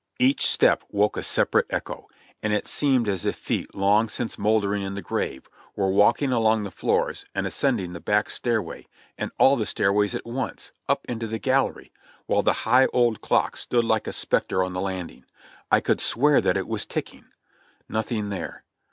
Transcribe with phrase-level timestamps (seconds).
[0.17, 2.07] Each step woke a separate echo,
[2.41, 6.63] and it seemed as if feet long since moldering in the grave were walking along
[6.63, 11.27] the floors and ascending the back stairway and all the stairways at once, up into
[11.27, 11.91] the gallery,
[12.25, 15.23] while the high old clock stood like a spectre on the landing—
[15.71, 17.25] I could swear that it was ticking.
[17.87, 18.63] Nothing there.